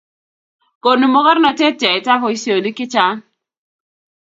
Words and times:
konu 0.85 1.05
mokornatet 1.13 1.77
yaetab 1.85 2.19
boisionik 2.27 2.75
che 2.77 2.85
chang' 2.93 3.23